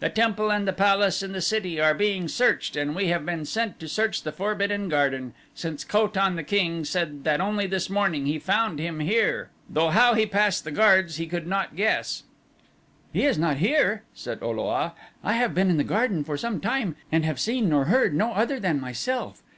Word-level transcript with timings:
The 0.00 0.10
temple, 0.10 0.52
and 0.52 0.68
the 0.68 0.74
palace, 0.74 1.22
and 1.22 1.34
the 1.34 1.40
city 1.40 1.80
are 1.80 1.94
being 1.94 2.28
searched 2.28 2.76
and 2.76 2.94
we 2.94 3.06
have 3.06 3.24
been 3.24 3.46
sent 3.46 3.80
to 3.80 3.88
search 3.88 4.22
the 4.22 4.30
Forbidden 4.30 4.90
Garden, 4.90 5.32
since 5.54 5.82
Ko 5.82 6.08
tan, 6.08 6.36
the 6.36 6.42
king, 6.42 6.84
said 6.84 7.24
that 7.24 7.40
only 7.40 7.66
this 7.66 7.88
morning 7.88 8.26
he 8.26 8.38
found 8.38 8.78
him 8.78 9.00
here, 9.00 9.48
though 9.70 9.88
how 9.88 10.12
he 10.12 10.26
passed 10.26 10.64
the 10.64 10.70
guards 10.72 11.16
he 11.16 11.26
could 11.26 11.46
not 11.46 11.74
guess." 11.74 12.24
"He 13.14 13.24
is 13.24 13.38
not 13.38 13.56
here," 13.56 14.02
said 14.12 14.40
O 14.42 14.50
lo 14.50 14.68
a. 14.68 14.92
"I 15.24 15.32
have 15.32 15.54
been 15.54 15.70
in 15.70 15.78
the 15.78 15.84
garden 15.84 16.22
for 16.22 16.36
some 16.36 16.60
time 16.60 16.94
and 17.10 17.24
have 17.24 17.40
seen 17.40 17.70
nor 17.70 17.86
heard 17.86 18.12
no 18.14 18.34
other 18.34 18.60
than 18.60 18.78
myself. 18.78 19.40